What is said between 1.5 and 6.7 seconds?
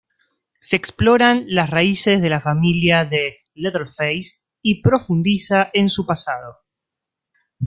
raíces de la familia de Leatherface y profundiza en su pasado.